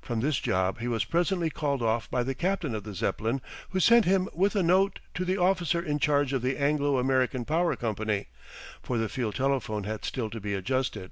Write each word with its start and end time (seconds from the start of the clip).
From 0.00 0.20
this 0.20 0.40
job 0.40 0.78
he 0.80 0.88
was 0.88 1.04
presently 1.04 1.50
called 1.50 1.82
off 1.82 2.10
by 2.10 2.22
the 2.22 2.34
captain 2.34 2.74
of 2.74 2.84
the 2.84 2.94
Zeppelin, 2.94 3.42
who 3.68 3.80
sent 3.80 4.06
him 4.06 4.26
with 4.32 4.56
a 4.56 4.62
note 4.62 4.98
to 5.12 5.26
the 5.26 5.36
officer 5.36 5.78
in 5.82 5.98
charge 5.98 6.32
of 6.32 6.40
the 6.40 6.56
Anglo 6.56 6.96
American 6.96 7.44
Power 7.44 7.76
Company, 7.76 8.28
for 8.82 8.96
the 8.96 9.10
field 9.10 9.34
telephone 9.34 9.84
had 9.84 10.06
still 10.06 10.30
to 10.30 10.40
be 10.40 10.54
adjusted. 10.54 11.10